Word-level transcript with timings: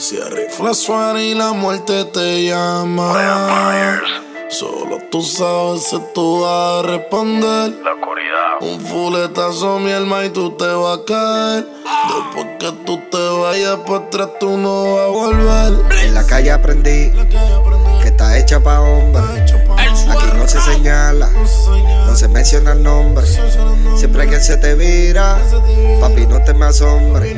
Si 0.00 0.16
el 0.16 0.30
rifle 0.30 0.72
suena 0.72 1.22
y 1.22 1.34
la 1.34 1.52
muerte 1.52 2.06
te 2.06 2.46
llama. 2.46 4.00
Solo 4.48 4.96
tú 5.10 5.20
sabes 5.20 5.82
si 5.82 6.00
tú 6.14 6.40
vas 6.40 6.78
a 6.78 6.88
responder. 6.88 7.74
La 7.84 7.92
oscuridad. 7.92 8.62
Un 8.62 8.80
fuletazo, 8.80 9.78
mi 9.78 9.92
alma, 9.92 10.24
y 10.24 10.30
tú 10.30 10.52
te 10.52 10.66
vas 10.66 11.00
a 11.00 11.04
caer. 11.04 11.68
Después 12.08 12.46
que 12.58 12.72
tú 12.86 12.98
te 13.10 13.28
vayas 13.40 13.76
para 13.86 13.96
atrás, 13.96 14.30
tú 14.40 14.56
no 14.56 14.94
vas 14.94 15.02
a 15.02 15.08
volver. 15.08 16.02
En 16.02 16.14
la 16.14 16.26
calle 16.26 16.50
aprendí 16.50 17.10
que 18.00 18.08
está 18.08 18.38
hecha 18.38 18.58
pa' 18.58 18.80
hombre. 18.80 19.20
Aquí 20.10 20.30
no 20.36 20.48
se 20.48 20.60
señala, 20.60 21.28
no 22.06 22.16
se 22.16 22.28
menciona 22.28 22.72
el 22.72 22.82
nombre. 22.82 23.24
Siempre 23.96 24.28
que 24.28 24.40
se 24.40 24.56
te 24.56 24.74
vira, 24.74 25.38
papi, 26.00 26.26
no 26.26 26.42
te 26.42 26.54
me 26.54 26.66
asombre. 26.66 27.36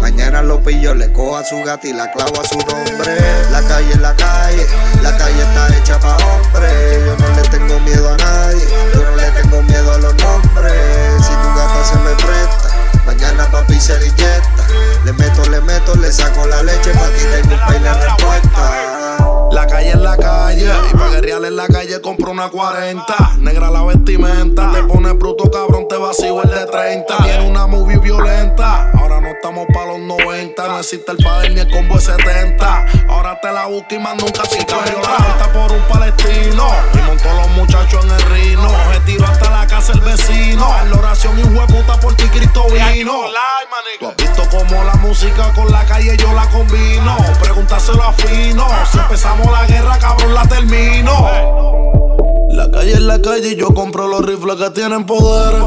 Mañana 0.00 0.42
lo 0.42 0.62
pillo, 0.62 0.94
le 0.94 1.12
cojo 1.12 1.36
a 1.36 1.44
su 1.44 1.62
gata 1.62 1.86
y 1.86 1.92
la 1.92 2.10
clavo 2.12 2.40
a 2.40 2.46
su 2.46 2.58
nombre. 2.58 3.18
La 3.50 3.62
calle 3.62 3.90
es 3.92 4.00
la 4.00 4.14
calle, 4.14 4.66
la 5.02 5.16
calle 5.16 5.42
está 5.42 5.76
hecha 5.76 5.98
pa' 5.98 6.16
hombre. 6.16 7.04
Yo 7.04 7.16
no 7.16 7.36
le 7.36 7.48
tengo 7.48 7.80
miedo 7.80 8.08
a 8.08 8.16
nadie, 8.16 8.64
yo 8.94 9.02
no 9.02 9.16
le 9.16 9.30
tengo 9.30 9.62
miedo 9.62 9.92
a 9.92 9.98
los 9.98 10.14
nombres. 10.16 10.72
Si 11.20 11.32
tu 11.32 11.48
gata 11.48 11.84
se 11.84 11.96
me 11.96 12.10
presta, 12.14 13.04
mañana 13.06 13.50
papi 13.50 13.80
se 13.80 13.98
le. 13.98 14.08
Le 15.08 15.14
meto, 15.14 15.42
le 15.48 15.60
meto, 15.62 15.94
le 15.94 16.12
saco 16.12 16.46
la 16.46 16.62
leche, 16.62 16.90
pa' 16.90 17.08
ti 17.08 17.24
tengo 17.32 17.54
un 17.54 17.66
peine 17.66 17.94
respuesta. 17.94 18.97
La 19.50 19.66
calle 19.66 19.88
es 19.90 19.96
la 19.96 20.16
calle, 20.16 20.70
y 20.90 20.96
pa' 20.96 21.08
guerrear 21.08 21.44
en 21.44 21.56
la 21.56 21.66
calle 21.66 22.00
compro 22.00 22.30
una 22.30 22.48
40. 22.48 23.36
Negra 23.38 23.70
la 23.70 23.82
vestimenta, 23.82 24.70
te 24.72 24.82
pones 24.82 25.16
bruto 25.18 25.50
cabrón, 25.50 25.86
te 25.88 25.96
vacío 25.96 26.42
el 26.42 26.50
de 26.50 26.66
30. 26.66 27.16
Tiene 27.24 27.48
una 27.48 27.66
movie 27.66 27.98
violenta, 27.98 28.90
ahora 28.92 29.20
no 29.20 29.28
estamos 29.28 29.66
pa' 29.72 29.86
los 29.86 30.00
90. 30.00 30.68
No 30.68 30.78
existe 30.78 31.12
el 31.12 31.18
padre 31.18 31.50
ni 31.50 31.60
el 31.60 31.70
combo 31.70 31.94
de 31.94 32.00
70. 32.02 32.86
Ahora 33.08 33.38
te 33.40 33.50
la 33.52 33.66
busco 33.66 33.94
y 33.94 33.98
más 33.98 34.16
nunca 34.16 34.42
te 34.42 34.58
encuentra. 34.58 35.52
por 35.52 35.72
un 35.72 35.82
palestino, 35.82 36.66
y 36.94 36.98
montó 36.98 37.32
los 37.34 37.48
muchachos 37.50 38.04
en 38.04 38.10
el 38.10 38.22
rino. 38.22 38.70
Retiro 38.92 39.24
hasta 39.24 39.50
la 39.50 39.66
casa 39.66 39.92
el 39.92 40.00
vecino. 40.00 40.68
La 40.90 40.98
oración 40.98 41.38
y 41.38 41.42
un 41.42 41.66
puta 41.66 41.98
por 42.00 42.14
ti 42.16 42.24
Cristo 42.24 42.66
vino. 42.70 43.24
Tú 43.98 44.08
has 44.08 44.16
visto 44.16 44.42
como 44.50 44.84
la 44.84 44.94
música 44.94 45.52
con 45.54 45.70
la 45.72 45.84
calle 45.84 46.16
yo 46.16 46.32
la 46.32 46.48
combino. 46.50 47.16
Pregúntaselo 47.78 48.02
a 48.02 48.12
Fino. 48.12 48.66
Si 48.90 48.98
empezamos 48.98 49.46
la 49.52 49.64
guerra, 49.66 49.98
cabrón, 49.98 50.34
la 50.34 50.42
termino. 50.42 51.12
La 52.50 52.68
calle 52.72 52.92
es 52.92 53.00
la 53.00 53.22
calle, 53.22 53.54
yo 53.54 53.72
compro 53.72 54.08
los 54.08 54.26
rifles 54.26 54.56
que 54.56 54.70
tienen 54.70 55.06
poder. 55.06 55.62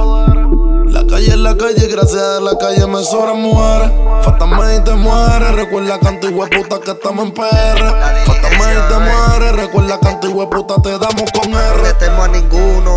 La 0.91 1.07
calle 1.07 1.27
es 1.27 1.37
la 1.37 1.55
calle, 1.55 1.87
gracias 1.87 2.21
a 2.21 2.41
la 2.41 2.57
calle 2.57 2.85
me 2.85 3.01
sobran 3.01 3.41
mujeres. 3.41 3.91
Fatame 4.23 4.75
y 4.75 4.83
te 4.83 4.93
mueres, 4.93 5.55
recuerda 5.55 5.99
que 5.99 6.07
antigua 6.09 6.47
puta 6.47 6.81
que 6.81 6.91
estamos 6.91 7.27
en 7.27 7.31
PR. 7.31 7.79
Fatame 8.25 8.73
y 8.73 8.89
te 8.89 8.99
mueres, 8.99 9.55
recuerda 9.55 9.99
que 10.01 10.07
antigua 10.09 10.49
puta 10.49 10.81
te 10.81 10.89
damos 10.89 11.31
con 11.31 11.49
No 11.49 11.59
R. 11.59 11.83
le 11.83 11.93
temo 11.93 12.23
a 12.23 12.27
ninguno 12.27 12.90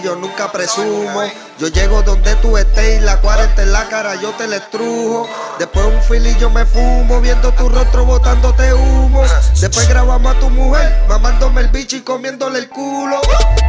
yo 0.00 0.16
nunca 0.16 0.50
presumo. 0.50 1.22
Yo 1.58 1.68
llego 1.68 2.02
donde 2.02 2.34
tú 2.36 2.56
estés 2.56 3.00
y 3.00 3.04
la 3.04 3.20
cuarenta 3.20 3.62
en 3.62 3.72
la 3.72 3.88
cara 3.88 4.14
yo 4.16 4.30
te 4.30 4.46
la 4.46 4.56
estrujo. 4.56 5.28
Después 5.58 5.86
un 5.86 6.02
fili 6.02 6.34
yo 6.40 6.50
me 6.50 6.64
fumo, 6.64 7.20
viendo 7.20 7.52
tu 7.52 7.68
rostro 7.68 8.04
botándote 8.04 8.72
humo. 8.72 9.22
Después 9.60 9.88
grabamos 9.88 10.34
a 10.34 10.40
tu 10.40 10.50
mujer, 10.50 11.04
mamándome 11.08 11.60
el 11.60 11.68
bicho 11.68 11.96
y 11.96 12.00
comiéndole 12.00 12.60
el 12.60 12.68
culo. 12.68 13.20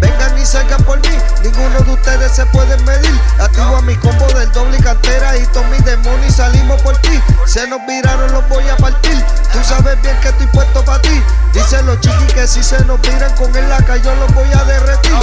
Vengan 0.02 0.38
y 0.40 0.46
salgan 0.46 0.84
por 0.84 1.00
mí, 1.02 1.16
ninguno 1.44 1.80
de 1.82 1.92
ustedes 1.92 2.32
se 2.32 2.46
pueden 2.48 2.84
medir. 2.86 3.20
Activo 3.40 3.76
a 3.76 3.82
mi 3.82 3.96
combo 3.98 4.26
del 4.28 4.52
doble 4.52 4.78
y 4.78 4.82
cantera 4.82 5.38
y 5.38 5.46
todos 5.48 5.68
mis 5.68 5.84
demonios 5.84 6.30
y 6.30 6.34
salimos 6.34 6.82
por 6.82 6.98
ti. 6.98 7.20
Se 7.46 7.68
nos 7.68 7.86
viraron, 7.86 8.32
los 8.32 8.48
voy 8.50 8.68
a 8.70 8.78
partir. 8.78 9.24
Tú 9.52 9.60
sabes 9.64 10.02
bien 10.02 10.18
que 10.22 10.30
estoy 10.30 10.48
puesto 10.48 10.84
para 10.86 11.02
ti. 11.02 11.22
Dicen 11.54 11.86
los 11.86 12.00
chiquis 12.00 12.34
que 12.34 12.48
si 12.48 12.64
se 12.64 12.84
nos 12.86 13.00
viran 13.02 13.36
con 13.36 13.56
el 13.56 13.70
laca 13.70 13.98
yo 13.98 14.16
los 14.16 14.34
voy 14.34 14.52
a 14.54 14.64
derretir. 14.64 15.14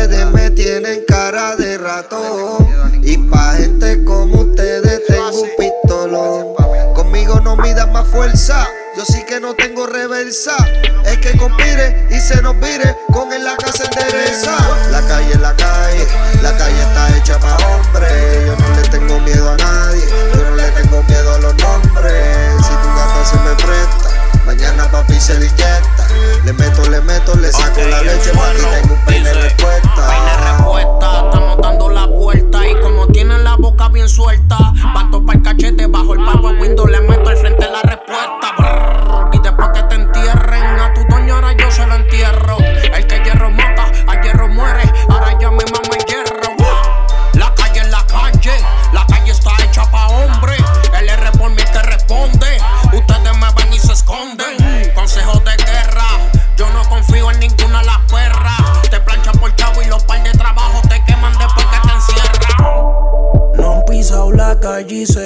Ustedes 0.00 0.26
me 0.30 0.48
tienen 0.52 1.00
cara 1.08 1.56
de 1.56 1.76
ratón. 1.76 2.68
Y 3.02 3.16
pa' 3.16 3.54
gente 3.54 4.04
como 4.04 4.42
ustedes 4.42 5.04
tengo 5.08 5.42
un 5.42 5.48
pistolón. 5.58 6.54
Conmigo 6.94 7.40
no 7.40 7.56
midan 7.56 7.92
más 7.92 8.06
fuerza 8.06 8.64
Yo 8.96 9.04
sí 9.04 9.24
que 9.26 9.40
no 9.40 9.54
tengo 9.54 9.88
reversa. 9.88 10.56
El 11.04 11.18
que 11.18 11.36
conspire 11.36 12.06
y 12.10 12.20
se 12.20 12.40
nos 12.42 12.54
vire 12.60 12.96
Con 13.12 13.32
él 13.32 13.42
la 13.42 13.56
casa 13.56 13.84
endereza 13.86 14.56
La 14.92 15.00
calle 15.00 15.32
es 15.32 15.40
la 15.40 15.56
calle 15.56 16.06
La 16.42 16.56
calle 16.56 16.80
está 16.80 17.16
hecha 17.16 17.38
pa' 17.40 17.56
hombre. 17.66 18.06
Yo 18.46 18.56
no 18.56 18.80
le 18.80 18.88
tengo 18.90 19.20
miedo 19.20 19.50
a 19.50 19.56
nadie 19.56 20.04
Yo 20.32 20.44
no 20.48 20.54
le 20.54 20.70
tengo 20.80 21.02
miedo 21.08 21.34
a 21.34 21.38
los 21.38 21.54
nombres. 21.56 22.54
Si 22.62 22.68
tu 22.68 22.88
gata 22.88 23.24
se 23.24 23.36
me 23.38 23.54
presta 23.56 24.44
Mañana 24.46 24.88
papi 24.92 25.20
se 25.20 25.34
le 25.38 25.46
inyecta 25.46 26.06
Le 26.44 26.52
meto, 26.52 26.88
le 26.88 27.00
meto, 27.00 27.34
le 27.34 27.50
saco 27.50 27.80
la 27.80 28.00
leche 28.02 28.30
Pa' 28.30 28.52
ti 28.52 28.62
tengo 28.62 28.94
un 28.94 29.07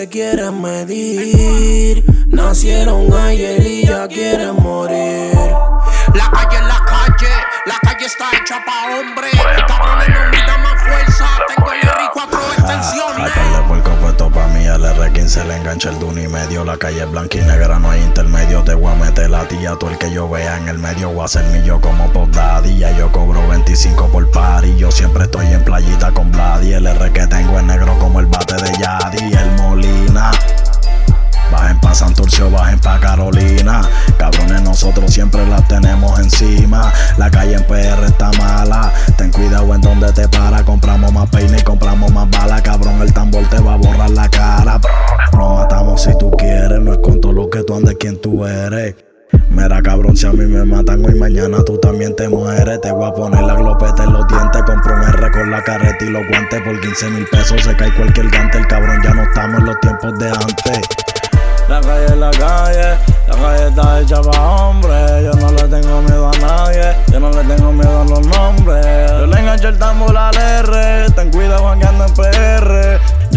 quieren 0.09 0.61
medir. 0.61 2.05
Nacieron 2.29 3.13
ayer 3.13 3.67
y 3.67 3.87
ya 3.87 4.09
quieren 4.09 4.57
morir. 4.57 5.33
La 6.15 6.31
calle 6.31 6.57
es 6.57 6.63
la 6.63 6.85
calle, 6.85 7.33
la 7.67 7.79
calle 7.83 8.07
está 8.07 8.31
hecha 8.37 8.65
pa' 8.65 8.99
hombre. 8.99 9.29
Cabrones 9.67 10.09
no 10.09 10.42
La 16.73 16.79
calle 16.79 17.05
blanca 17.05 17.37
y 17.37 17.43
negra, 17.43 17.79
no 17.79 17.91
hay 17.91 18.01
intermedio. 18.01 18.65
Te 18.65 18.73
voy 18.73 18.91
a 18.91 18.95
meter 18.95 19.29
la 19.29 19.47
tía, 19.47 19.77
tú 19.79 19.89
el 19.89 19.99
que 19.99 20.11
yo 20.11 20.27
vea 20.27 20.57
en 20.57 20.69
el 20.69 20.79
medio. 20.79 21.11
Voy 21.11 21.23
a 21.23 21.29
ser 21.29 21.45
millo 21.49 21.79
como 21.83 22.11
Pop 22.15 22.31
Daddy. 22.31 22.79
Ya 22.79 22.97
yo 22.97 23.13
cobro 23.13 23.47
25 23.47 24.09
por 24.09 24.31
party. 24.31 24.79
Yo 24.79 24.91
siempre 24.91 25.25
estoy 25.25 25.49
en 25.49 25.63
playita 25.63 26.13
con 26.13 26.33
Vladi. 26.33 26.73
El 26.73 26.87
R 26.87 27.13
que 27.13 27.27
tengo 27.27 27.59
es 27.59 27.65
negro 27.65 27.99
como 27.99 28.21
el 28.21 28.27
bate 28.27 28.55
de 28.55 28.73
Yadi. 28.79 29.35
El 29.35 29.51
Molina. 29.61 30.31
Bajen 31.53 31.79
pa' 31.81 31.95
Santurcio, 31.95 32.51
bajen 32.51 32.81
pa' 32.81 32.99
Carolina. 32.99 33.83
Cabrones, 34.17 34.63
nosotros 34.63 35.13
siempre 35.13 35.47
las 35.47 35.69
tenemos 35.69 36.19
encima. 36.19 36.91
La 37.19 37.31
calle 37.31 37.57
en 37.57 37.65
PR 37.65 38.03
está 38.07 38.31
mala. 38.39 38.91
Ten 39.19 39.31
cuidado 39.31 39.75
en 39.75 39.83
donde 39.83 40.11
te 40.13 40.27
para. 40.29 40.65
Compramos 40.65 41.13
más 41.13 41.29
peine 41.29 41.59
y 41.59 41.63
compramos 41.63 42.11
más 42.13 42.31
bala. 42.31 42.63
Cabrón, 42.63 43.03
el 43.03 43.13
tambor 43.13 43.32
lo 47.83 47.99
que 47.99 48.13
tú 48.13 48.47
eres. 48.47 48.95
Mira 49.51 49.83
cabrón, 49.83 50.17
si 50.17 50.27
a 50.27 50.33
mí 50.33 50.45
me 50.45 50.65
matan 50.65 51.05
hoy, 51.05 51.15
mañana 51.15 51.63
tú 51.65 51.79
también 51.79 52.15
te 52.17 52.29
mueres. 52.29 52.81
Te 52.81 52.93
voy 52.93 53.09
a 53.09 53.13
poner 53.13 53.43
la 53.43 53.55
glopeta 53.55 54.05
en 54.05 54.13
los 54.13 54.27
dientes. 54.29 54.63
Compro 54.63 54.95
un 54.95 55.03
R 55.03 55.31
con 55.31 55.51
la 55.51 55.63
carreta 55.63 56.05
y 56.05 56.11
los 56.11 56.23
guantes. 56.29 56.61
Por 56.63 56.81
15 56.81 57.11
mil 57.11 57.27
pesos 57.27 57.63
se 57.63 57.75
cae 57.77 57.95
cualquier 57.95 58.29
gante. 58.31 58.59
El 58.59 58.67
cabrón 58.67 59.01
ya 59.03 59.15
no 59.15 59.23
estamos 59.23 59.61
en 59.61 59.67
los 59.67 59.81
tiempos 59.81 60.19
de 60.19 60.29
antes. 60.29 60.81
La 61.69 61.81
calle 61.81 62.05
es 62.05 62.17
la 62.17 62.31
calle, 62.31 62.99
la 63.29 63.35
calle 63.35 63.69
está 63.69 64.01
hecha 64.01 64.21
pa' 64.21 64.41
hombre. 64.41 65.25
Yo 65.25 65.33
no 65.33 65.53
le 65.53 65.63
tengo 65.69 66.03
miedo 66.03 66.29
a 66.29 66.39
nadie, 66.39 66.97
yo 67.11 67.21
no 67.21 67.31
le 67.31 67.45
tengo 67.45 67.73
miedo 67.73 68.01
a 68.01 68.05
los 68.05 68.27
nombres. 68.27 68.87
Yo 69.11 69.27
le 69.27 69.41
engancho 69.41 69.69
el 69.69 69.79
tambor 69.79 70.17
al 70.17 70.37
R, 70.37 71.11
ten 71.15 71.31
cuidado 71.31 71.69
jangueando 71.69 72.07
en 72.07 72.15
PR. 72.15 72.32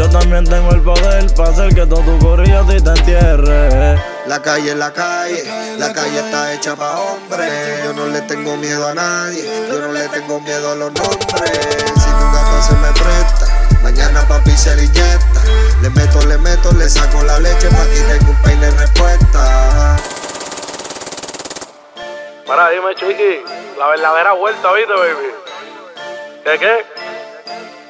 Yo 0.06 0.20
también 0.20 0.46
tengo 0.46 0.70
el 0.70 0.82
poder 0.84 1.34
para 1.34 1.50
hacer 1.50 1.74
que 1.74 1.84
todo 1.88 2.02
tu 2.02 2.20
corrillo 2.20 2.60
a 2.60 2.68
ti 2.68 2.80
te 2.80 2.90
entierre. 2.92 4.00
La 4.28 4.40
calle 4.40 4.70
es 4.70 4.76
la 4.76 4.94
calle, 4.94 5.44
la 5.80 5.92
calle 5.92 6.20
está 6.20 6.54
hecha 6.54 6.76
pa' 6.76 7.00
hombre. 7.00 7.82
Yo 7.84 7.94
no 7.94 8.06
le 8.06 8.22
tengo 8.22 8.56
miedo 8.56 8.88
a 8.88 8.94
nadie, 8.94 9.44
yo 9.68 9.80
no 9.80 9.92
le 9.92 10.08
tengo 10.10 10.40
miedo 10.42 10.74
a 10.74 10.76
los 10.76 10.94
nombres. 10.94 11.60
Si 11.96 12.10
tu 12.12 12.26
gata 12.34 12.62
se 12.62 12.74
me 12.76 12.92
presta, 12.92 13.68
mañana 13.82 14.22
papi 14.28 14.52
se 14.52 14.76
le 14.76 14.84
inyecta. 14.84 15.42
Le 15.82 15.90
meto, 15.90 16.24
le 16.28 16.38
meto, 16.38 16.72
le 16.74 16.88
saco 16.88 17.24
la 17.24 17.40
leche, 17.40 17.68
pa' 17.70 17.86
ti 17.86 18.00
tengo 18.08 18.30
un 18.30 18.42
peine 18.44 18.70
respuesta. 18.70 19.98
Para, 22.46 22.70
dime, 22.70 22.94
chiqui, 22.94 23.44
la 23.80 23.88
verdadera 23.88 24.34
vuelta, 24.34 24.72
¿viste, 24.74 24.94
baby? 24.94 25.32
¿De 26.46 26.60
qué? 26.60 26.86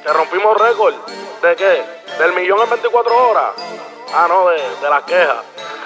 Que 0.02 0.12
rompimos 0.14 0.56
récord. 0.58 0.94
¿De 1.42 1.56
qué? 1.56 1.95
¿Del 2.18 2.32
millón 2.34 2.60
en 2.62 2.70
24 2.70 3.28
horas? 3.30 3.50
Ah, 4.14 4.26
no, 4.28 4.48
de, 4.48 4.56
de 4.56 4.90
las 4.90 5.02
quejas. 5.02 5.36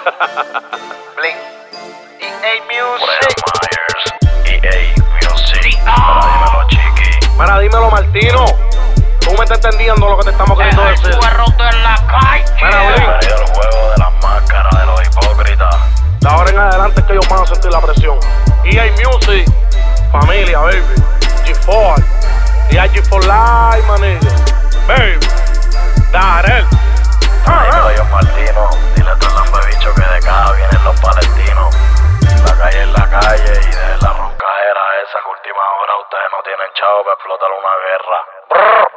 Blink. 1.17 1.35
EA 2.19 2.61
Music. 2.63 3.37
EA 4.45 4.95
Music. 4.95 5.79
Ahora 5.85 6.25
dímelo, 6.25 6.67
chiqui. 6.69 7.27
Mira, 7.37 7.59
dímelo, 7.59 7.91
Martino. 7.91 8.45
Tú 9.19 9.31
me 9.37 9.43
estás 9.43 9.63
entendiendo 9.63 10.07
lo 10.09 10.17
que 10.17 10.23
te 10.25 10.29
estamos 10.31 10.57
queriendo 10.57 10.87
El 10.87 10.95
decir. 10.95 11.13
roto 11.37 11.63
en 11.69 11.83
la 11.83 11.95
calle. 12.07 12.45
Mira, 12.55 12.81
Blink. 12.91 13.07
Al 13.09 13.53
juego 13.53 13.91
de 13.91 13.97
las 13.97 14.13
máscaras 14.23 14.79
de 14.79 14.85
los 14.85 15.01
hipócritas. 15.07 15.75
De 16.21 16.29
ahora 16.29 16.49
en 16.51 16.59
adelante 16.59 17.01
es 17.01 17.07
que 17.07 17.13
ellos 17.13 17.27
van 17.29 17.41
a 17.43 17.45
sentir 17.45 17.71
la 17.71 17.81
presión. 17.81 18.17
EA 18.63 18.85
Music, 19.03 19.45
familia, 20.11 20.59
baby. 20.59 20.81
G4, 21.45 22.03
EA 22.69 22.85
G4 22.87 23.21
Live, 23.21 23.87
manillo. 23.87 24.29
Baby, 24.87 25.27
Darel. 26.11 26.67
Dímelo, 27.45 27.91
yo 27.95 28.05
Martino. 28.05 28.69
Dile 28.95 29.11
a 29.11 29.15
todos 29.15 29.49
los 29.51 29.65
bicho 29.67 29.93
que 29.95 30.01
de 30.01 30.17
acá 30.17 30.51
vienen 30.51 30.83
los 30.83 30.99
palestinos. 30.99 31.75
La 32.45 32.57
calle 32.57 32.81
es 32.81 32.91
la 32.91 33.09
calle 33.09 33.53
y 33.63 33.71
de 33.71 33.97
la 34.01 34.13
roncajera 34.13 34.83
esa 35.03 35.19
que 35.23 35.29
última 35.29 35.63
hora 35.79 35.93
ustedes 36.03 36.29
no 36.31 36.43
tienen 36.43 36.67
chavo 36.75 37.03
para 37.03 37.13
explotar 37.15 37.49
una 37.51 37.73
guerra. 37.87 38.19
Brrr. 38.49 38.90